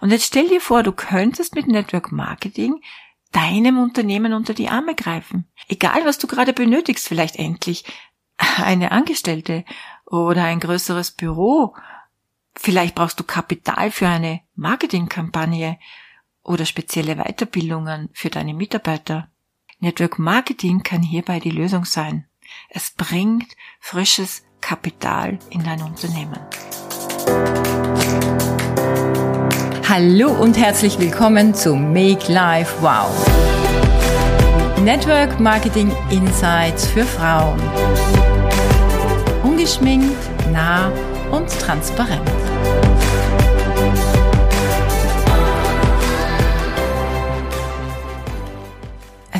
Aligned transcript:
Und 0.00 0.10
jetzt 0.10 0.26
stell 0.26 0.48
dir 0.48 0.60
vor, 0.60 0.82
du 0.82 0.92
könntest 0.92 1.54
mit 1.54 1.66
Network 1.66 2.10
Marketing 2.12 2.80
deinem 3.32 3.78
Unternehmen 3.78 4.32
unter 4.32 4.54
die 4.54 4.68
Arme 4.68 4.94
greifen. 4.94 5.46
Egal, 5.68 6.04
was 6.04 6.18
du 6.18 6.26
gerade 6.26 6.52
benötigst, 6.52 7.06
vielleicht 7.06 7.36
endlich 7.36 7.84
eine 8.56 8.90
Angestellte 8.92 9.64
oder 10.06 10.44
ein 10.44 10.60
größeres 10.60 11.12
Büro. 11.12 11.74
Vielleicht 12.56 12.94
brauchst 12.94 13.20
du 13.20 13.24
Kapital 13.24 13.90
für 13.90 14.08
eine 14.08 14.40
Marketingkampagne 14.54 15.78
oder 16.42 16.64
spezielle 16.64 17.16
Weiterbildungen 17.16 18.08
für 18.12 18.30
deine 18.30 18.54
Mitarbeiter. 18.54 19.30
Network 19.78 20.18
Marketing 20.18 20.82
kann 20.82 21.02
hierbei 21.02 21.38
die 21.38 21.50
Lösung 21.50 21.84
sein. 21.84 22.26
Es 22.68 22.90
bringt 22.90 23.54
frisches 23.78 24.42
Kapital 24.60 25.38
in 25.50 25.62
dein 25.62 25.82
Unternehmen. 25.82 26.38
Hallo 29.92 30.30
und 30.30 30.56
herzlich 30.56 31.00
willkommen 31.00 31.52
zu 31.52 31.74
Make 31.74 32.32
Life 32.32 32.76
Wow. 32.80 33.10
Network 34.84 35.40
Marketing 35.40 35.90
Insights 36.12 36.86
für 36.86 37.02
Frauen. 37.02 37.60
Ungeschminkt, 39.42 40.14
nah 40.52 40.92
und 41.32 41.48
transparent. 41.58 42.22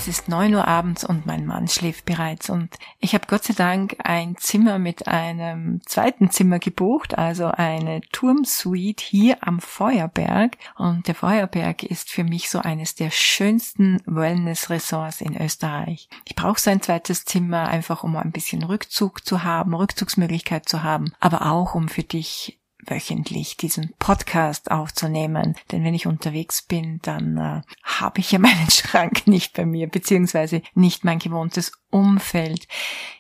Es 0.01 0.09
ist 0.09 0.29
neun 0.31 0.55
Uhr 0.55 0.67
abends 0.67 1.05
und 1.05 1.27
mein 1.27 1.45
Mann 1.45 1.69
schläft 1.69 2.07
bereits 2.07 2.49
und 2.49 2.75
ich 3.01 3.13
habe 3.13 3.27
Gott 3.29 3.45
sei 3.45 3.53
Dank 3.53 3.97
ein 3.99 4.35
Zimmer 4.39 4.79
mit 4.79 5.07
einem 5.07 5.83
zweiten 5.85 6.31
Zimmer 6.31 6.59
gebucht, 6.59 7.19
also 7.19 7.49
eine 7.49 8.01
Turmsuite 8.11 9.05
hier 9.05 9.47
am 9.47 9.61
Feuerberg 9.61 10.57
und 10.79 11.07
der 11.07 11.15
Feuerberg 11.15 11.83
ist 11.83 12.09
für 12.09 12.25
mich 12.25 12.49
so 12.49 12.61
eines 12.61 12.95
der 12.95 13.11
schönsten 13.11 14.01
Wellness-Ressorts 14.07 15.21
in 15.21 15.37
Österreich. 15.39 16.09
Ich 16.25 16.35
brauche 16.35 16.59
so 16.59 16.71
ein 16.71 16.81
zweites 16.81 17.27
Zimmer 17.27 17.69
einfach, 17.69 18.03
um 18.03 18.17
ein 18.17 18.33
bisschen 18.33 18.63
Rückzug 18.63 19.27
zu 19.27 19.45
haben, 19.45 19.75
Rückzugsmöglichkeit 19.75 20.67
zu 20.67 20.83
haben, 20.83 21.13
aber 21.21 21.45
auch 21.53 21.75
um 21.75 21.91
für 21.91 22.05
dich 22.05 22.60
wöchentlich 22.87 23.57
diesen 23.57 23.95
Podcast 23.99 24.71
aufzunehmen. 24.71 25.57
Denn 25.71 25.85
wenn 25.85 25.95
ich 25.95 26.07
unterwegs 26.07 26.63
bin, 26.63 27.01
dann 27.03 27.37
äh, 27.37 27.63
habe 27.83 28.21
ich 28.21 28.33
ja 28.33 28.39
meinen 28.41 28.71
Schrank 28.71 29.27
nicht 29.27 29.55
bei 29.55 29.65
mir, 29.67 29.89
beziehungsweise 29.89 30.63
nicht 30.75 31.05
mein 31.05 31.19
gewohntes 31.19 31.73
Umfeld. 31.91 32.67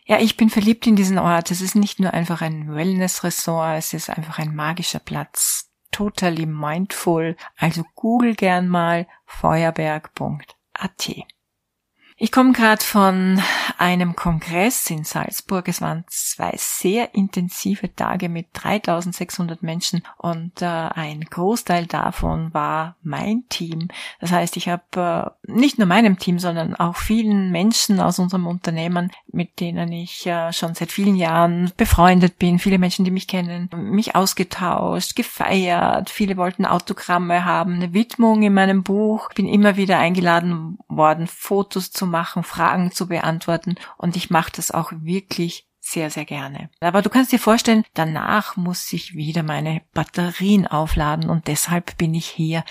Ja, 0.05 0.19
ich 0.19 0.36
bin 0.36 0.50
verliebt 0.50 0.86
in 0.86 0.97
diesen 0.97 1.19
Ort. 1.19 1.50
Es 1.50 1.61
ist 1.61 1.77
nicht 1.77 2.00
nur 2.00 2.12
einfach 2.12 2.42
ein 2.42 2.75
Wellness-Ressort, 2.75 3.78
es 3.78 3.94
ist 3.94 4.11
einfach 4.11 4.38
ein 4.38 4.55
magischer 4.55 5.00
Platz. 5.00 5.70
Totally 5.92 6.47
mindful. 6.47 7.36
Also 7.56 7.84
google 7.94 8.34
gern 8.34 8.69
mal 8.69 9.06
feuerberg.at. 9.27 11.11
Ich 12.22 12.32
komme 12.32 12.52
gerade 12.52 12.84
von 12.84 13.40
einem 13.78 14.14
Kongress 14.14 14.90
in 14.90 15.04
Salzburg. 15.04 15.68
Es 15.68 15.80
waren 15.80 16.04
zwei 16.08 16.52
sehr 16.54 17.14
intensive 17.14 17.94
Tage 17.96 18.28
mit 18.28 18.48
3600 18.52 19.62
Menschen 19.62 20.02
und 20.18 20.60
äh, 20.60 20.66
ein 20.66 21.22
Großteil 21.22 21.86
davon 21.86 22.52
war 22.52 22.96
mein 23.02 23.44
Team. 23.48 23.88
Das 24.20 24.32
heißt, 24.32 24.58
ich 24.58 24.68
habe 24.68 25.32
äh, 25.48 25.50
nicht 25.50 25.78
nur 25.78 25.86
meinem 25.86 26.18
Team, 26.18 26.38
sondern 26.38 26.76
auch 26.76 26.96
vielen 26.96 27.52
Menschen 27.52 28.00
aus 28.00 28.18
unserem 28.18 28.46
Unternehmen, 28.46 29.10
mit 29.32 29.58
denen 29.58 29.91
ich 29.91 30.26
äh, 30.26 30.52
schon 30.52 30.74
seit 30.74 30.92
vielen 30.92 31.16
Jahren 31.16 31.72
befreundet 31.78 32.38
bin, 32.38 32.58
viele 32.58 32.76
Menschen, 32.76 33.06
die 33.06 33.10
mich 33.10 33.28
kennen, 33.28 33.70
mich 33.74 34.14
ausgetauscht, 34.14 35.16
gefeiert. 35.16 36.10
Viele 36.10 36.36
wollten 36.36 36.66
Autogramme 36.66 37.46
haben, 37.46 37.76
eine 37.76 37.94
Widmung 37.94 38.42
in 38.42 38.52
meinem 38.52 38.82
Buch. 38.82 39.32
Bin 39.32 39.48
immer 39.48 39.78
wieder 39.78 39.98
eingeladen 39.98 40.76
worden, 40.86 41.26
Fotos 41.26 41.91
zu 41.91 42.09
machen, 42.11 42.42
Fragen 42.42 42.92
zu 42.92 43.08
beantworten 43.08 43.77
und 43.97 44.16
ich 44.16 44.30
mache 44.30 44.53
das 44.55 44.70
auch 44.70 44.92
wirklich 44.92 45.66
sehr, 45.81 46.10
sehr 46.10 46.25
gerne. 46.25 46.71
Aber 46.81 47.03
du 47.03 47.09
kannst 47.09 47.32
dir 47.32 47.38
vorstellen, 47.38 47.84
danach 47.94 48.56
muss 48.56 48.93
ich 48.93 49.15
wieder 49.15 49.43
meine 49.43 49.82
Batterien 49.94 50.66
aufladen 50.66 51.31
und 51.31 51.48
deshalb 51.48 51.97
bin 51.97 52.15
ich 52.15 52.26
hier 52.26 52.65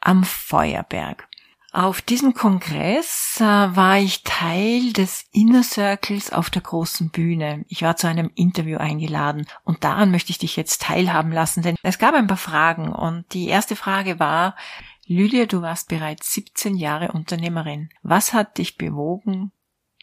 am 0.00 0.24
Feuerberg. 0.24 1.28
Auf 1.74 2.00
diesem 2.00 2.34
Kongress 2.34 3.38
äh, 3.40 3.42
war 3.42 3.98
ich 3.98 4.22
Teil 4.22 4.92
des 4.92 5.24
Inner 5.32 5.64
Circles 5.64 6.32
auf 6.32 6.48
der 6.48 6.62
großen 6.62 7.10
Bühne. 7.10 7.64
Ich 7.66 7.82
war 7.82 7.96
zu 7.96 8.06
einem 8.06 8.30
Interview 8.36 8.78
eingeladen 8.78 9.44
und 9.64 9.82
daran 9.82 10.12
möchte 10.12 10.30
ich 10.30 10.38
dich 10.38 10.54
jetzt 10.54 10.82
teilhaben 10.82 11.32
lassen, 11.32 11.62
denn 11.62 11.74
es 11.82 11.98
gab 11.98 12.14
ein 12.14 12.28
paar 12.28 12.36
Fragen 12.36 12.92
und 12.92 13.24
die 13.32 13.48
erste 13.48 13.74
Frage 13.74 14.20
war, 14.20 14.54
Lydia, 15.06 15.46
du 15.46 15.60
warst 15.60 15.88
bereits 15.88 16.32
17 16.32 16.76
Jahre 16.76 17.12
Unternehmerin. 17.12 17.90
Was 18.02 18.32
hat 18.32 18.58
dich 18.58 18.78
bewogen, 18.78 19.52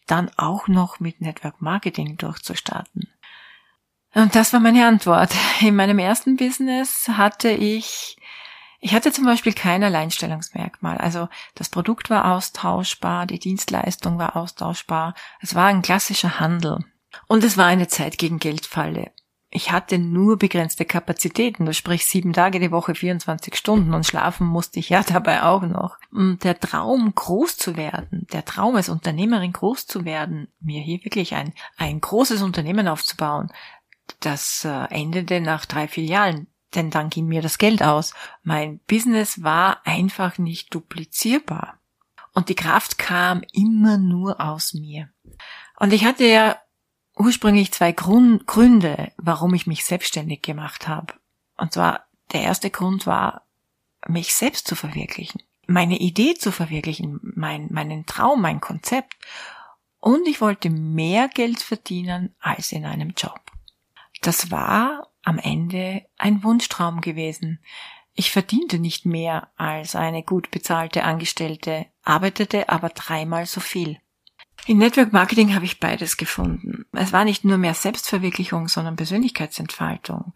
dann 0.06 0.30
auch 0.38 0.68
noch 0.68 1.00
mit 1.00 1.22
Network 1.22 1.62
Marketing 1.62 2.18
durchzustarten? 2.18 3.10
Und 4.14 4.36
das 4.36 4.54
war 4.54 4.60
meine 4.60 4.86
Antwort. 4.86 5.34
In 5.62 5.76
meinem 5.76 5.98
ersten 5.98 6.36
Business 6.36 7.08
hatte 7.08 7.50
ich, 7.50 8.18
ich 8.80 8.94
hatte 8.94 9.12
zum 9.12 9.26
Beispiel 9.26 9.54
kein 9.54 9.84
Alleinstellungsmerkmal. 9.84 10.98
Also 10.98 11.30
das 11.56 11.70
Produkt 11.70 12.10
war 12.10 12.34
austauschbar, 12.34 13.26
die 13.26 13.40
Dienstleistung 13.40 14.20
war 14.20 14.36
austauschbar. 14.36 15.16
Es 15.40 15.56
war 15.56 15.68
ein 15.68 15.82
klassischer 15.82 16.40
Handel. 16.40 16.84
Und 17.28 17.44
es 17.44 17.58
war 17.58 17.66
eine 17.66 17.88
Zeit 17.88 18.18
gegen 18.18 18.40
Geldfalle 18.40 19.12
ich 19.54 19.72
hatte 19.74 20.00
nur 20.00 20.38
begrenzte 20.38 20.86
Kapazitäten, 20.86 21.66
du 21.66 21.74
sprich 21.74 22.06
sieben 22.06 22.32
Tage 22.32 22.62
die 22.62 22.72
Woche, 22.72 22.96
24 22.96 23.56
Stunden 23.56 23.94
und 23.94 24.06
schlafen 24.06 24.48
musste 24.48 24.80
ich 24.80 24.90
ja 24.90 25.04
dabei 25.08 25.44
auch 25.44 25.62
noch. 25.64 25.98
Und 26.10 26.46
der 26.46 26.58
Traum, 26.58 27.14
groß 27.14 27.58
zu 27.58 27.76
werden, 27.76 28.26
der 28.32 28.46
Traum 28.46 28.78
als 28.78 28.88
Unternehmerin 28.88 29.52
groß 29.52 29.88
zu 29.88 30.06
werden, 30.06 30.48
mir 30.62 30.82
hier 30.82 31.04
wirklich 31.04 31.36
ein, 31.36 31.54
ein 31.78 32.00
großes 32.00 32.42
Unternehmen 32.42 32.88
aufzubauen, 32.88 33.52
das 34.22 34.64
äh, 34.64 34.86
endete 34.86 35.42
nach 35.42 35.66
drei 35.66 35.90
Filialen, 35.90 36.48
denn 36.74 36.90
dann 36.90 37.10
ging 37.10 37.26
mir 37.26 37.42
das 37.42 37.58
Geld 37.58 37.84
aus. 37.84 38.14
Mein 38.44 38.80
Business 38.88 39.44
war 39.44 39.86
einfach 39.86 40.38
nicht 40.38 40.74
duplizierbar. 40.74 41.78
Und 42.34 42.48
die 42.48 42.56
Kraft 42.56 42.98
kam 42.98 43.44
immer 43.52 43.98
nur 43.98 44.40
aus 44.40 44.74
mir. 44.74 45.10
Und 45.78 45.92
ich 45.92 46.06
hatte 46.06 46.26
ja 46.26 46.58
ursprünglich 47.22 47.72
zwei 47.72 47.92
Grund, 47.92 48.48
Gründe, 48.48 49.12
warum 49.18 49.54
ich 49.54 49.68
mich 49.68 49.86
selbstständig 49.86 50.42
gemacht 50.42 50.88
habe. 50.88 51.14
Und 51.58 51.74
zwar 51.74 52.06
der 52.34 52.42
erste 52.42 52.70
Grund 52.70 53.06
war, 53.06 53.44
mich 54.08 54.34
selbst 54.34 54.68
zu 54.68 54.76
verwirklichen, 54.76 55.44
meine 55.68 56.00
Idee 56.00 56.34
zu 56.34 56.52
verwirklichen, 56.52 57.20
mein, 57.22 57.68
meinen 57.72 58.06
Traum, 58.08 58.42
mein 58.42 58.60
Konzept. 58.60 59.16
Und 60.00 60.28
ich 60.28 60.42
wollte 60.42 60.72
mehr 60.72 61.28
Geld 61.28 61.62
verdienen 61.62 62.34
als 62.40 62.72
in 62.72 62.86
einem 62.86 63.14
Job. 63.16 63.40
Das 64.22 64.50
war 64.50 65.12
am 65.24 65.38
Ende 65.38 66.06
ein 66.18 66.44
Wunschtraum 66.44 67.02
gewesen. 67.02 67.60
Ich 68.14 68.32
verdiente 68.32 68.80
nicht 68.80 69.06
mehr 69.06 69.52
als 69.56 69.96
eine 69.96 70.24
gut 70.24 70.50
bezahlte 70.50 71.04
Angestellte, 71.04 71.86
arbeitete 72.04 72.70
aber 72.70 72.90
dreimal 72.90 73.46
so 73.46 73.62
viel. 73.62 74.00
In 74.68 74.78
Network 74.78 75.12
Marketing 75.12 75.56
habe 75.56 75.66
ich 75.66 75.80
beides 75.80 76.18
gefunden. 76.18 76.86
Es 76.92 77.12
war 77.12 77.26
nicht 77.26 77.44
nur 77.44 77.58
mehr 77.58 77.74
Selbstverwirklichung, 77.74 78.68
sondern 78.68 78.96
Persönlichkeitsentfaltung. 78.96 80.34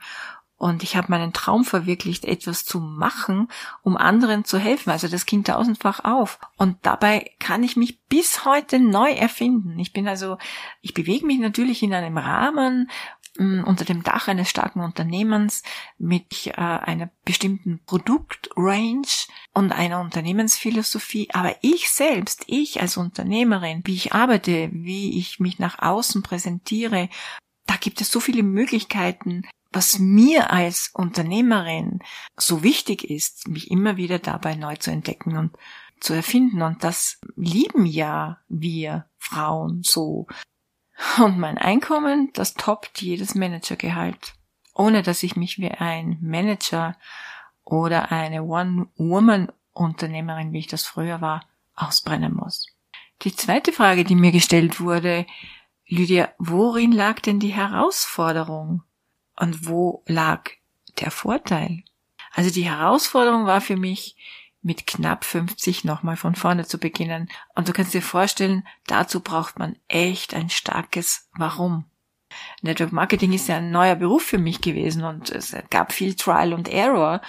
Und 0.58 0.84
ich 0.84 0.96
habe 0.96 1.08
meinen 1.09 1.34
Traum 1.34 1.66
verwirklicht, 1.66 2.24
etwas 2.24 2.63
zu 2.63 2.80
machen, 2.80 3.50
um 3.84 3.97
anderen 3.97 4.46
zu 4.46 4.58
helfen. 4.58 4.90
Also 4.90 5.08
das 5.08 5.25
ging 5.25 5.44
tausendfach 5.44 6.06
auf. 6.06 6.40
Und 6.56 6.78
dabei 6.81 7.31
kann 7.40 7.62
ich 7.62 7.75
mich 7.75 8.02
bis 8.06 8.46
heute 8.46 8.80
neu 8.80 9.12
erfinden. 9.12 9.78
Ich 9.78 9.91
bin 9.91 10.08
also, 10.08 10.38
ich 10.81 10.94
bewege 10.94 11.25
mich 11.25 11.40
natürlich 11.40 11.84
in 11.84 11.94
einem 11.94 12.18
Rahmen, 12.18 12.90
unter 13.38 13.85
dem 13.85 14.03
Dach 14.03 14.28
eines 14.28 14.50
starken 14.50 14.79
Unternehmens 14.81 15.63
mit 15.97 16.47
äh, 16.47 16.51
einer 16.53 17.09
bestimmten 17.25 17.79
Produktrange 17.85 19.28
und 19.54 19.71
einer 19.71 20.00
Unternehmensphilosophie. 20.00 21.30
Aber 21.33 21.56
ich 21.62 21.89
selbst, 21.92 22.45
ich 22.48 22.81
als 22.81 22.98
Unternehmerin, 22.98 23.81
wie 23.86 23.95
ich 23.95 24.13
arbeite, 24.13 24.69
wie 24.71 25.18
ich 25.19 25.39
mich 25.39 25.59
nach 25.59 25.80
außen 25.80 26.24
präsentiere, 26.24 27.09
da 27.65 27.75
gibt 27.75 28.00
es 28.01 28.12
so 28.12 28.19
viele 28.19 28.44
Möglichkeiten, 28.44 29.44
was 29.71 30.00
mir 30.00 30.51
als 30.51 30.92
Unternehmerin 30.94 32.00
so 32.38 32.63
wichtig 32.63 33.04
ist, 33.09 33.50
mich 33.50 33.69
immer 33.69 33.98
wieder 33.98 34.19
dabei 34.19 34.56
neu 34.56 34.77
zu 34.77 34.92
entdecken 34.92 35.38
und 35.38 35.51
zu 36.00 36.13
erfinden. 36.13 36.62
Und 36.62 36.83
das 36.83 37.19
lieben 37.36 37.86
ja 37.86 38.39
wir 38.48 39.09
Frauen 39.18 39.81
so. 39.83 40.27
Und 41.18 41.39
mein 41.39 41.57
Einkommen, 41.57 42.31
das 42.33 42.53
toppt 42.53 43.01
jedes 43.01 43.36
Managergehalt, 43.36 44.33
ohne 44.74 45.03
dass 45.03 45.24
ich 45.24 45.36
mich 45.36 45.59
wie 45.59 45.71
ein 45.71 46.18
Manager 46.21 46.95
oder 47.63 48.12
eine 48.12 48.44
One-Woman-Unternehmerin, 48.44 50.53
wie 50.53 50.59
ich 50.59 50.68
das 50.68 50.86
früher 50.86 51.21
war, 51.21 51.42
ausbrennen 51.75 52.33
muss. 52.33 52.68
Die 53.24 53.36
zweite 53.36 53.71
Frage, 53.71 54.03
die 54.03 54.15
mir 54.15 54.31
gestellt 54.31 54.80
wurde, 54.80 55.25
Lydia, 55.88 56.30
worin 56.38 56.92
lag 56.92 57.19
denn 57.19 57.39
die 57.39 57.53
Herausforderung? 57.53 58.83
Und 59.38 59.68
wo 59.68 60.03
lag 60.07 60.50
der 61.00 61.12
Vorteil? 61.12 61.83
Also 62.33 62.51
die 62.51 62.69
Herausforderung 62.69 63.45
war 63.45 63.62
für 63.62 63.77
mich, 63.77 64.15
mit 64.65 64.88
knapp 64.88 65.23
50 65.23 65.83
nochmal 65.83 66.17
von 66.17 66.33
vorne 66.33 66.65
zu 66.65 66.79
beginnen. 66.79 67.29
Und 67.53 67.69
du 67.69 67.73
kannst 67.73 67.94
dir 67.94 68.01
vorstellen, 68.01 68.67
dazu 68.88 69.19
braucht 69.19 69.59
man 69.59 69.75
echt 69.88 70.33
ein 70.33 70.50
starkes 70.50 71.29
Warum. 71.38 71.85
Network 72.63 72.91
Marketing 72.91 73.31
ist 73.31 73.47
ja 73.47 73.57
ein 73.57 73.69
neuer 73.69 73.95
Beruf 73.95 74.23
für 74.23 74.39
mich 74.39 74.62
gewesen 74.62 75.03
und 75.03 75.29
es 75.29 75.56
gab 75.69 75.94
viel 75.94 76.15
Trial 76.15 76.51
und 76.51 76.67
Error. 76.67 77.21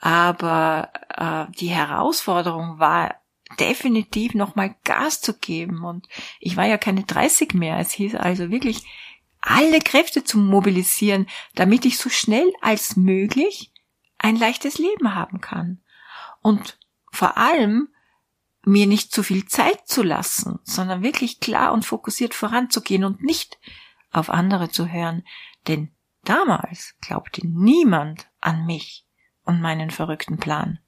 Aber 0.00 0.88
äh, 1.14 1.52
die 1.58 1.68
Herausforderung 1.68 2.78
war 2.78 3.14
definitiv 3.58 4.34
nochmal 4.34 4.74
Gas 4.84 5.20
zu 5.20 5.38
geben. 5.38 5.84
Und 5.84 6.08
ich 6.40 6.56
war 6.56 6.64
ja 6.64 6.78
keine 6.78 7.02
30 7.02 7.52
mehr. 7.52 7.78
Es 7.78 7.92
hieß 7.92 8.14
also 8.14 8.50
wirklich, 8.50 8.82
alle 9.42 9.80
Kräfte 9.80 10.24
zu 10.24 10.38
mobilisieren, 10.38 11.26
damit 11.54 11.84
ich 11.84 11.98
so 11.98 12.08
schnell 12.08 12.50
als 12.62 12.96
möglich 12.96 13.70
ein 14.16 14.36
leichtes 14.36 14.78
Leben 14.78 15.14
haben 15.14 15.42
kann. 15.42 15.82
Und 16.42 16.78
vor 17.12 17.36
allem 17.36 17.88
mir 18.64 18.86
nicht 18.86 19.12
zu 19.12 19.22
viel 19.22 19.46
Zeit 19.46 19.88
zu 19.88 20.02
lassen, 20.02 20.58
sondern 20.64 21.02
wirklich 21.02 21.40
klar 21.40 21.72
und 21.72 21.84
fokussiert 21.84 22.34
voranzugehen 22.34 23.04
und 23.04 23.22
nicht 23.22 23.58
auf 24.10 24.30
andere 24.30 24.70
zu 24.70 24.88
hören, 24.88 25.24
denn 25.66 25.94
damals 26.24 26.94
glaubte 27.00 27.46
niemand 27.46 28.28
an 28.40 28.66
mich 28.66 29.06
und 29.44 29.60
meinen 29.60 29.90
verrückten 29.90 30.38
Plan. 30.38 30.78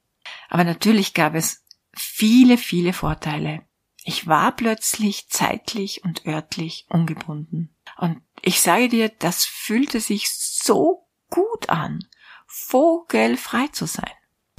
Aber 0.49 0.65
natürlich 0.65 1.15
gab 1.15 1.35
es 1.35 1.65
viele, 1.95 2.59
viele 2.59 2.93
Vorteile. 2.93 3.63
Ich 4.05 4.27
war 4.27 4.53
plötzlich 4.53 5.29
zeitlich 5.29 6.05
und 6.05 6.27
örtlich 6.27 6.87
ungebunden. 6.89 7.75
Und 7.97 8.21
ich 8.43 8.61
sage 8.61 8.89
dir, 8.89 9.09
das 9.09 9.45
fühlte 9.45 10.01
sich 10.01 10.31
so 10.31 11.09
gut 11.31 11.69
an, 11.69 12.05
vogelfrei 12.47 13.69
zu 13.69 13.87
sein. 13.87 14.11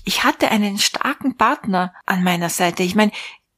Ich 0.03 0.23
hatte 0.23 0.49
einen 0.51 0.77
starken 0.77 1.37
Partner 1.37 1.93
an 2.05 2.23
meiner 2.23 2.49
Seite. 2.49 2.83
Ich 2.83 2.95
meine, 2.95 3.11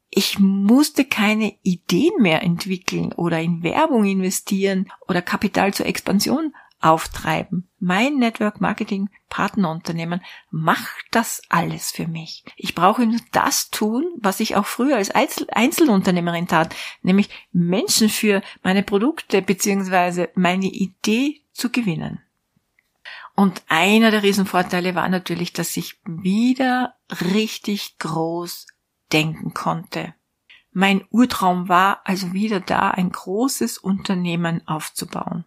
ich 0.10 0.40
musste 0.40 1.06
keine 1.06 1.58
Ideen 1.64 2.22
mehr 2.22 2.44
entwickeln 2.44 3.12
oder 3.14 3.42
in 3.42 3.64
Werbung 3.64 4.06
investieren 4.06 4.90
oder 5.08 5.22
Kapital 5.22 5.74
zur 5.74 5.88
Expansion 5.88 6.54
auftreiben. 6.80 7.68
Mein 7.80 8.18
Network 8.18 8.62
Marketing 8.62 9.10
Partnerunternehmen 9.30 10.22
macht 10.52 11.06
das 11.12 11.42
alles 11.50 11.92
für 11.92 12.08
mich. 12.08 12.46
Ich 12.56 12.76
brauche 12.76 13.06
nur 13.06 13.20
das 13.32 13.72
tun, 13.72 14.06
was 14.18 14.40
ich 14.40 14.56
auch 14.56 14.66
früher 14.66 14.96
als 14.96 15.12
Einzelunternehmerin 15.12 16.48
tat, 16.48 16.76
nämlich 17.02 17.30
Menschen 17.52 18.10
für 18.10 18.42
meine 18.64 18.84
Produkte 18.84 19.42
bzw. 19.42 20.28
meine 20.36 20.68
Idee 20.68 21.42
zu 21.52 21.72
gewinnen. 21.72 22.22
Und 23.36 23.64
einer 23.68 24.12
der 24.12 24.24
Riesenvorteile 24.24 24.96
war 24.96 25.10
natürlich, 25.10 25.52
dass 25.52 25.76
ich 25.76 26.00
wieder 26.06 26.96
richtig 27.34 27.98
groß 28.00 28.68
denken 29.12 29.54
konnte. 29.54 30.14
Mein 30.72 31.06
Urtraum 31.10 31.70
war 31.70 32.02
also 32.06 32.34
wieder 32.34 32.60
da, 32.60 32.92
ein 32.92 33.12
großes 33.12 33.78
Unternehmen 33.78 34.66
aufzubauen. 34.68 35.46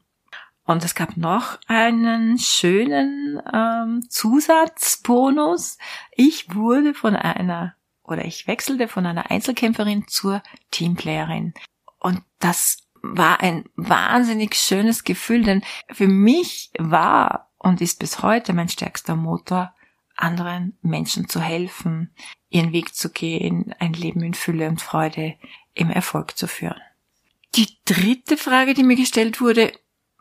Und 0.64 0.84
es 0.84 0.94
gab 0.94 1.16
noch 1.16 1.58
einen 1.66 2.38
schönen 2.38 3.40
ähm, 3.52 4.02
Zusatzbonus. 4.10 5.78
Ich 6.12 6.54
wurde 6.54 6.92
von 6.92 7.16
einer 7.16 7.74
oder 8.02 8.24
ich 8.24 8.46
wechselte 8.46 8.88
von 8.88 9.06
einer 9.06 9.30
Einzelkämpferin 9.30 10.06
zur 10.08 10.42
Teamplayerin. 10.70 11.54
Und 11.98 12.22
das 12.38 12.78
war 13.02 13.40
ein 13.40 13.64
wahnsinnig 13.76 14.56
schönes 14.56 15.04
Gefühl, 15.04 15.42
denn 15.42 15.62
für 15.90 16.08
mich 16.08 16.70
war 16.78 17.47
und 17.58 17.80
ist 17.80 17.98
bis 17.98 18.22
heute 18.22 18.52
mein 18.52 18.68
stärkster 18.68 19.16
Motor, 19.16 19.74
anderen 20.16 20.76
Menschen 20.82 21.28
zu 21.28 21.40
helfen, 21.40 22.10
ihren 22.50 22.72
Weg 22.72 22.94
zu 22.94 23.10
gehen, 23.10 23.74
ein 23.78 23.92
Leben 23.92 24.22
in 24.22 24.34
Fülle 24.34 24.68
und 24.68 24.80
Freude 24.80 25.36
im 25.74 25.90
Erfolg 25.90 26.36
zu 26.36 26.48
führen. 26.48 26.80
Die 27.54 27.68
dritte 27.84 28.36
Frage, 28.36 28.74
die 28.74 28.82
mir 28.82 28.96
gestellt 28.96 29.40
wurde, 29.40 29.72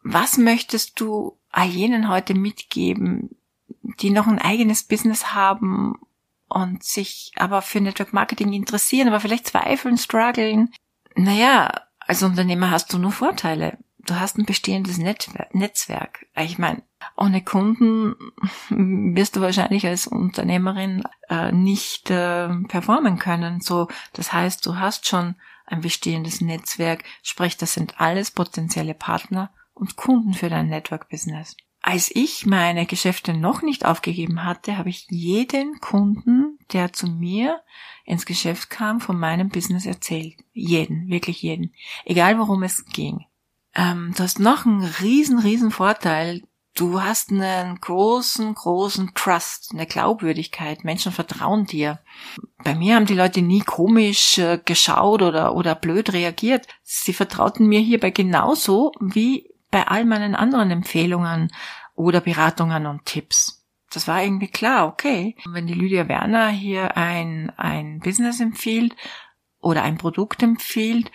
was 0.04 0.38
möchtest 0.38 1.00
du 1.00 1.38
all 1.51 1.68
jenen 1.68 2.10
heute 2.10 2.34
mitgeben, 2.34 3.36
die 3.81 4.12
noch 4.12 4.28
ein 4.28 4.39
eigenes 4.39 4.84
Business 4.84 5.34
haben 5.34 6.00
und 6.48 6.84
sich 6.84 7.31
aber 7.36 7.62
für 7.62 7.81
Network 7.81 8.13
Marketing 8.13 8.54
interessieren, 8.54 9.07
aber 9.07 9.19
vielleicht 9.19 9.48
zweifeln, 9.48 9.98
strugglen? 9.98 10.74
Naja, 11.16 11.72
als 12.00 12.24
Unternehmer 12.24 12.72
hast 12.72 12.94
du 12.94 13.00
nur 13.00 13.12
Vorteile. 13.12 13.78
Du 14.00 14.16
hast 14.18 14.38
ein 14.38 14.45
bestehendes 14.45 14.98
Netzwerk. 14.98 16.28
Ich 16.36 16.57
meine, 16.57 16.84
ohne 17.16 17.44
Kunden 17.44 18.16
wirst 18.70 19.36
du 19.36 19.42
wahrscheinlich 19.42 19.86
als 19.86 20.08
Unternehmerin 20.08 21.04
äh, 21.30 21.52
nicht 21.52 22.10
äh, 22.10 22.50
performen 22.68 23.20
können. 23.20 23.62
So, 23.62 23.88
das 24.14 24.34
heißt, 24.34 24.66
du 24.66 24.78
hast 24.78 25.08
schon 25.08 25.36
ein 25.66 25.82
bestehendes 25.82 26.42
Netzwerk, 26.42 27.04
sprich, 27.22 27.58
das 27.58 27.74
sind 27.74 28.00
alles 28.00 28.32
potenzielle 28.32 28.94
Partner 28.94 29.52
und 29.74 29.96
Kunden 29.96 30.34
für 30.34 30.50
dein 30.50 30.70
Network 30.70 31.10
Business. 31.10 31.56
Als 31.82 32.12
ich 32.14 32.46
meine 32.46 32.86
Geschäfte 32.86 33.34
noch 33.34 33.62
nicht 33.62 33.86
aufgegeben 33.86 34.44
hatte, 34.44 34.78
habe 34.78 34.90
ich 34.90 35.08
jeden 35.10 35.80
Kunden, 35.80 36.58
der 36.74 36.92
zu 36.92 37.08
mir 37.08 37.62
ins 38.04 38.26
Geschäft 38.26 38.70
kam, 38.70 39.00
von 39.00 39.18
meinem 39.18 39.50
Business 39.50 39.86
erzählt. 39.86 40.36
Jeden, 40.54 41.08
wirklich 41.08 41.42
jeden. 41.42 41.74
Egal 42.04 42.40
worum 42.40 42.64
es 42.64 42.86
ging. 42.86 43.26
Ähm, 43.76 44.14
du 44.18 44.24
hast 44.24 44.40
noch 44.40 44.66
einen 44.66 44.84
riesen, 44.84 45.40
riesen 45.40 45.72
Vorteil. 45.72 46.42
Du 46.77 47.01
hast 47.01 47.31
einen 47.31 47.81
großen, 47.81 48.53
großen 48.53 49.15
Trust, 49.15 49.71
eine 49.74 49.88
Glaubwürdigkeit. 49.88 50.83
Menschen 50.83 51.12
vertrauen 51.12 51.65
dir. 51.65 51.97
Bei 52.63 52.75
mir 52.75 52.95
haben 52.95 53.07
die 53.07 53.15
Leute 53.15 53.41
nie 53.41 53.62
komisch 53.62 54.38
äh, 54.38 54.59
geschaut 54.63 55.24
oder, 55.24 55.56
oder 55.56 55.74
blöd 55.74 56.13
reagiert. 56.13 56.68
Sie 56.83 57.13
vertrauten 57.13 57.65
mir 57.65 57.79
hierbei 57.79 58.12
genauso 58.12 58.91
wie 59.00 59.50
bei 59.71 59.88
all 59.88 60.06
meinen 60.06 60.35
anderen 60.35 60.69
Empfehlungen 60.69 61.51
oder 61.95 62.21
Beratungen 62.21 62.85
und 62.85 63.06
Tipps. 63.06 63.65
Das 63.89 64.07
war 64.07 64.21
irgendwie 64.21 64.50
klar, 64.50 64.88
okay. 64.88 65.35
Wenn 65.51 65.65
die 65.65 65.74
Lydia 65.74 66.07
Werner 66.07 66.50
hier 66.50 66.95
ein, 66.95 67.51
ein 67.57 68.01
Business 68.01 68.39
empfiehlt 68.39 68.95
oder 69.59 69.81
ein 69.81 69.97
Produkt 69.97 70.44
empfiehlt, 70.44 71.12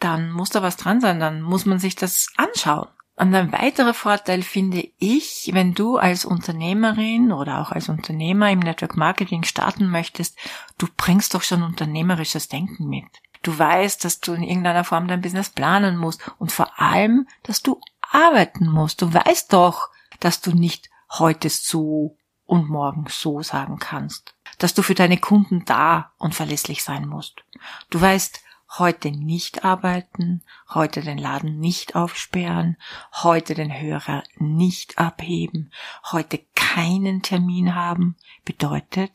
dann 0.00 0.32
muss 0.32 0.50
da 0.50 0.62
was 0.62 0.76
dran 0.76 1.00
sein, 1.00 1.20
dann 1.20 1.42
muss 1.42 1.64
man 1.64 1.78
sich 1.78 1.94
das 1.94 2.32
anschauen. 2.36 2.88
Und 3.16 3.34
ein 3.34 3.50
weiterer 3.50 3.94
Vorteil 3.94 4.42
finde 4.42 4.86
ich, 4.98 5.50
wenn 5.54 5.72
du 5.72 5.96
als 5.96 6.26
Unternehmerin 6.26 7.32
oder 7.32 7.60
auch 7.60 7.72
als 7.72 7.88
Unternehmer 7.88 8.50
im 8.50 8.58
Network 8.58 8.96
Marketing 8.96 9.42
starten 9.42 9.88
möchtest, 9.88 10.36
du 10.76 10.86
bringst 10.98 11.34
doch 11.34 11.42
schon 11.42 11.62
unternehmerisches 11.62 12.48
Denken 12.48 12.88
mit. 12.88 13.06
Du 13.42 13.58
weißt, 13.58 14.04
dass 14.04 14.20
du 14.20 14.34
in 14.34 14.42
irgendeiner 14.42 14.84
Form 14.84 15.08
dein 15.08 15.22
Business 15.22 15.48
planen 15.48 15.96
musst 15.96 16.20
und 16.38 16.52
vor 16.52 16.78
allem, 16.78 17.26
dass 17.42 17.62
du 17.62 17.80
arbeiten 18.02 18.68
musst. 18.68 19.00
Du 19.00 19.12
weißt 19.12 19.50
doch, 19.52 19.88
dass 20.20 20.42
du 20.42 20.52
nicht 20.52 20.90
heute 21.10 21.48
so 21.48 22.18
und 22.44 22.68
morgen 22.68 23.06
so 23.08 23.42
sagen 23.42 23.78
kannst. 23.78 24.34
Dass 24.58 24.74
du 24.74 24.82
für 24.82 24.94
deine 24.94 25.18
Kunden 25.18 25.64
da 25.64 26.12
und 26.18 26.34
verlässlich 26.34 26.82
sein 26.82 27.06
musst. 27.06 27.44
Du 27.90 28.00
weißt, 28.00 28.40
heute 28.78 29.10
nicht 29.10 29.64
arbeiten, 29.64 30.42
heute 30.72 31.00
den 31.00 31.18
Laden 31.18 31.58
nicht 31.58 31.94
aufsperren, 31.94 32.76
heute 33.22 33.54
den 33.54 33.72
Hörer 33.72 34.22
nicht 34.36 34.98
abheben, 34.98 35.72
heute 36.10 36.40
keinen 36.54 37.22
Termin 37.22 37.74
haben, 37.74 38.16
bedeutet 38.44 39.12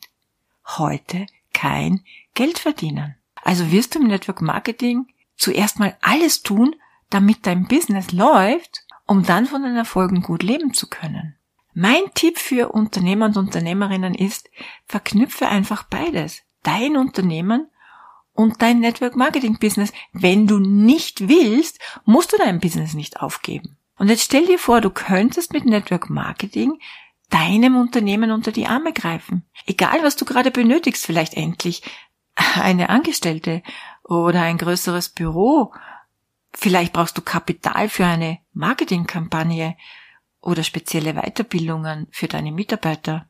heute 0.78 1.26
kein 1.52 2.00
Geld 2.34 2.58
verdienen. 2.58 3.16
Also 3.42 3.70
wirst 3.70 3.94
du 3.94 4.00
im 4.00 4.06
Network 4.06 4.40
Marketing 4.40 5.06
zuerst 5.36 5.78
mal 5.78 5.96
alles 6.00 6.42
tun, 6.42 6.74
damit 7.10 7.46
dein 7.46 7.66
Business 7.66 8.12
läuft, 8.12 8.86
um 9.06 9.24
dann 9.24 9.46
von 9.46 9.62
den 9.62 9.76
Erfolgen 9.76 10.22
gut 10.22 10.42
leben 10.42 10.72
zu 10.72 10.88
können. 10.88 11.36
Mein 11.74 12.02
Tipp 12.14 12.38
für 12.38 12.70
Unternehmer 12.72 13.26
und 13.26 13.36
Unternehmerinnen 13.36 14.14
ist, 14.14 14.50
verknüpfe 14.86 15.48
einfach 15.48 15.84
beides. 15.84 16.42
Dein 16.62 16.96
Unternehmen 16.96 17.68
und 18.34 18.62
dein 18.62 18.80
Network 18.80 19.16
Marketing 19.16 19.58
Business. 19.58 19.92
Wenn 20.12 20.46
du 20.46 20.58
nicht 20.58 21.28
willst, 21.28 21.78
musst 22.04 22.32
du 22.32 22.38
dein 22.38 22.60
Business 22.60 22.94
nicht 22.94 23.20
aufgeben. 23.20 23.76
Und 23.98 24.08
jetzt 24.08 24.24
stell 24.24 24.46
dir 24.46 24.58
vor, 24.58 24.80
du 24.80 24.90
könntest 24.90 25.52
mit 25.52 25.64
Network 25.64 26.10
Marketing 26.10 26.78
deinem 27.30 27.76
Unternehmen 27.76 28.30
unter 28.30 28.52
die 28.52 28.66
Arme 28.66 28.92
greifen. 28.92 29.44
Egal, 29.66 30.02
was 30.02 30.16
du 30.16 30.24
gerade 30.24 30.50
benötigst, 30.50 31.04
vielleicht 31.04 31.34
endlich 31.34 31.82
eine 32.54 32.88
Angestellte 32.88 33.62
oder 34.02 34.42
ein 34.42 34.58
größeres 34.58 35.10
Büro. 35.10 35.72
Vielleicht 36.52 36.92
brauchst 36.92 37.16
du 37.16 37.22
Kapital 37.22 37.88
für 37.88 38.04
eine 38.04 38.38
Marketingkampagne 38.52 39.76
oder 40.40 40.62
spezielle 40.62 41.14
Weiterbildungen 41.14 42.08
für 42.10 42.28
deine 42.28 42.52
Mitarbeiter. 42.52 43.28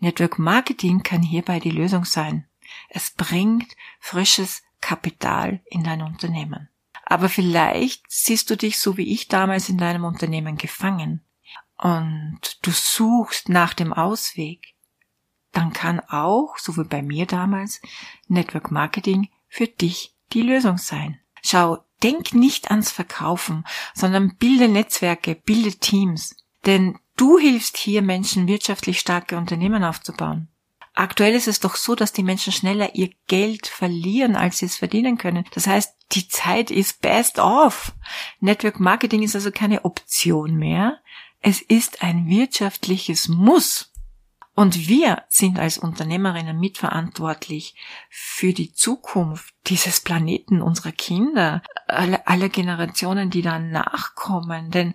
Network 0.00 0.38
Marketing 0.38 1.02
kann 1.02 1.22
hierbei 1.22 1.60
die 1.60 1.70
Lösung 1.70 2.04
sein. 2.04 2.46
Es 2.88 3.10
bringt 3.10 3.74
frisches 4.00 4.62
Kapital 4.80 5.60
in 5.66 5.84
dein 5.84 6.02
Unternehmen. 6.02 6.68
Aber 7.06 7.28
vielleicht 7.28 8.04
siehst 8.08 8.50
du 8.50 8.56
dich 8.56 8.78
so 8.78 8.96
wie 8.96 9.12
ich 9.12 9.28
damals 9.28 9.68
in 9.68 9.78
deinem 9.78 10.04
Unternehmen 10.04 10.56
gefangen 10.56 11.24
und 11.78 12.58
du 12.62 12.70
suchst 12.70 13.48
nach 13.48 13.74
dem 13.74 13.92
Ausweg. 13.92 14.74
dann 15.52 15.72
kann 15.72 16.00
auch, 16.00 16.58
so 16.58 16.76
wie 16.76 16.84
bei 16.84 17.00
mir 17.00 17.26
damals, 17.26 17.80
Network 18.26 18.70
Marketing 18.70 19.28
für 19.46 19.68
dich 19.68 20.14
die 20.32 20.42
Lösung 20.42 20.78
sein. 20.78 21.20
Schau, 21.42 21.78
denk 22.02 22.34
nicht 22.34 22.70
ans 22.70 22.90
Verkaufen, 22.90 23.64
sondern 23.94 24.36
bilde 24.36 24.68
Netzwerke, 24.68 25.36
bilde 25.36 25.76
Teams. 25.76 26.36
Denn 26.66 26.98
du 27.16 27.38
hilfst 27.38 27.76
hier 27.76 28.02
Menschen 28.02 28.48
wirtschaftlich 28.48 28.98
starke 28.98 29.36
Unternehmen 29.36 29.84
aufzubauen. 29.84 30.48
Aktuell 30.94 31.34
ist 31.34 31.48
es 31.48 31.58
doch 31.58 31.74
so, 31.74 31.96
dass 31.96 32.12
die 32.12 32.22
Menschen 32.22 32.52
schneller 32.52 32.94
ihr 32.94 33.10
Geld 33.26 33.66
verlieren, 33.66 34.36
als 34.36 34.58
sie 34.58 34.66
es 34.66 34.76
verdienen 34.76 35.18
können. 35.18 35.44
Das 35.52 35.66
heißt, 35.66 35.92
die 36.12 36.28
Zeit 36.28 36.70
ist 36.70 37.00
best 37.00 37.40
off. 37.40 37.92
Network 38.38 38.78
Marketing 38.78 39.22
ist 39.24 39.34
also 39.34 39.50
keine 39.50 39.84
Option 39.84 40.54
mehr. 40.54 41.00
Es 41.40 41.60
ist 41.60 42.02
ein 42.02 42.28
wirtschaftliches 42.28 43.28
Muss. 43.28 43.90
Und 44.54 44.88
wir 44.88 45.24
sind 45.28 45.58
als 45.58 45.78
Unternehmerinnen 45.78 46.60
mitverantwortlich 46.60 47.74
für 48.08 48.52
die 48.52 48.72
Zukunft 48.72 49.52
dieses 49.66 49.98
Planeten, 49.98 50.62
unserer 50.62 50.92
Kinder, 50.92 51.60
aller 51.88 52.48
Generationen, 52.48 53.30
die 53.30 53.42
dann 53.42 53.72
nachkommen. 53.72 54.70
Denn 54.70 54.94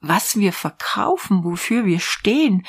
was 0.00 0.36
wir 0.38 0.52
verkaufen, 0.52 1.42
wofür 1.42 1.84
wir 1.84 1.98
stehen, 1.98 2.64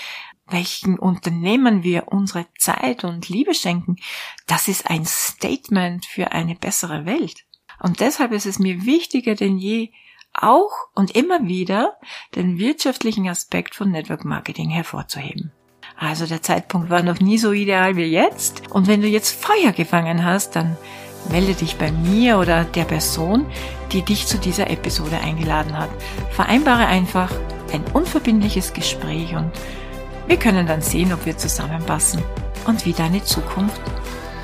welchen 0.52 1.00
Unternehmen 1.00 1.84
wir 1.84 2.08
unsere 2.10 2.46
Zeit 2.58 3.04
und 3.04 3.30
Liebe 3.30 3.54
schenken, 3.54 3.98
das 4.48 4.68
ist 4.68 4.90
ein 4.90 5.06
Statement 5.06 6.06
für 6.06 6.32
eine 6.32 6.56
bessere 6.56 7.06
Welt. 7.06 7.46
Und 7.80 8.00
deshalb 8.00 8.32
ist 8.32 8.46
es 8.46 8.60
mir 8.60 8.86
wichtiger 8.86 9.36
denn 9.36 9.58
je, 9.58 9.92
auch 10.34 10.72
und 10.96 11.16
immer 11.16 11.46
wieder 11.48 11.98
den 12.36 12.58
wirtschaftlichen 12.58 13.28
Aspekt 13.28 13.76
von 13.76 13.92
Network 13.92 14.24
Marketing 14.24 14.70
hervorzuheben. 14.70 15.52
Also 15.98 16.26
der 16.26 16.42
Zeitpunkt 16.42 16.90
war 16.90 17.04
noch 17.04 17.20
nie 17.20 17.38
so 17.38 17.52
ideal 17.52 17.96
wie 17.96 18.06
jetzt. 18.06 18.72
Und 18.72 18.88
wenn 18.88 19.02
du 19.02 19.08
jetzt 19.08 19.32
Feuer 19.44 19.72
gefangen 19.72 20.24
hast, 20.24 20.56
dann 20.56 20.78
melde 21.30 21.54
dich 21.54 21.76
bei 21.76 21.92
mir 21.92 22.40
oder 22.40 22.64
der 22.64 22.86
Person, 22.86 23.46
die 23.92 24.02
dich 24.02 24.26
zu 24.26 24.38
dieser 24.38 24.70
Episode 24.70 25.20
eingeladen 25.20 25.78
hat. 25.78 25.90
Vereinbare 26.32 26.88
einfach 26.88 27.32
ein 27.74 27.84
unverbindliches 27.94 28.74
Gespräch 28.74 29.36
und 29.36 29.52
wir 30.32 30.40
können 30.40 30.66
dann 30.66 30.82
sehen, 30.82 31.12
ob 31.12 31.26
wir 31.26 31.38
zusammenpassen 31.38 32.24
und 32.66 32.86
wie 32.86 32.94
deine 32.94 33.22
Zukunft 33.22 33.82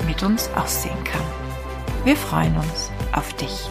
mit 0.06 0.22
uns 0.22 0.50
aussehen 0.54 1.02
kann. 1.02 1.22
Wir 2.04 2.14
freuen 2.14 2.54
uns 2.58 2.90
auf 3.12 3.32
dich. 3.32 3.70